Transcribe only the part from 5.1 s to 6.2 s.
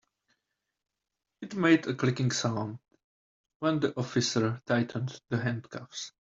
the handcuffs.